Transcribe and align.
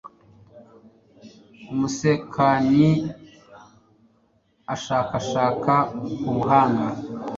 umusekanyi 1.71 2.89
ashakashaka 4.73 5.73
ubuhanga 6.29 6.85